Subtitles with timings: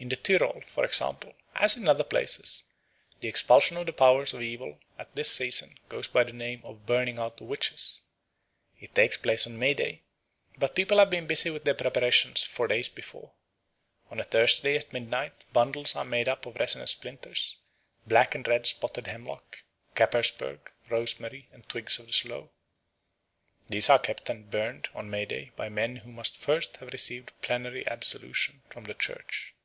[0.00, 2.62] In the Tyrol, for example, as in other places,
[3.18, 6.86] the expulsion of the powers of evil at this season goes by the name of
[6.86, 8.02] "Burning out the Witches."
[8.78, 10.02] It takes place on May Day,
[10.56, 13.32] but people have been busy with their preparations for days before.
[14.08, 17.56] On a Thursday at midnight bundles are made up of resinous splinters,
[18.06, 19.64] black and red spotted hemlock,
[19.96, 22.52] caperspurge, rosemary, and twigs of the sloe.
[23.68, 27.32] These are kept and burned on May Day by men who must first have received
[27.42, 29.56] plenary absolution from the Church.